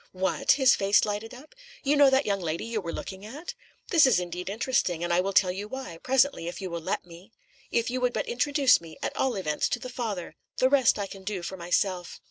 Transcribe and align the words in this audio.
"What!" 0.13 0.53
his 0.53 0.73
face 0.75 1.05
lighted 1.05 1.31
up. 1.31 1.53
"You 1.83 1.95
know 1.95 2.09
that 2.09 2.25
young 2.25 2.39
lady 2.39 2.65
you 2.65 2.81
were 2.81 2.91
looking 2.91 3.23
at? 3.23 3.53
That 3.89 4.03
is 4.07 4.19
indeed 4.19 4.49
interesting, 4.49 5.03
and 5.03 5.13
I 5.13 5.21
will 5.21 5.31
tell 5.31 5.51
you 5.51 5.67
why, 5.67 5.99
presently, 5.99 6.47
if 6.47 6.59
you 6.59 6.71
will 6.71 6.81
let 6.81 7.05
me. 7.05 7.31
If 7.69 7.91
you 7.91 8.01
would 8.01 8.11
but 8.11 8.25
introduce 8.25 8.81
me 8.81 8.97
at 9.03 9.15
all 9.15 9.35
events, 9.35 9.69
to 9.69 9.77
the 9.79 9.89
father. 9.89 10.37
The 10.57 10.69
rest 10.69 10.97
I 10.97 11.05
can 11.05 11.23
do 11.23 11.43
for 11.43 11.55
myself." 11.55 12.19